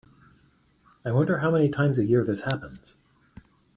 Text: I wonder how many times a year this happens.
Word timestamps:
I 1.05 1.11
wonder 1.11 1.37
how 1.37 1.51
many 1.51 1.69
times 1.69 1.99
a 1.99 2.05
year 2.05 2.23
this 2.23 2.41
happens. 2.41 2.97